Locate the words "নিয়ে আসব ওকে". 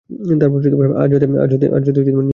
1.27-2.11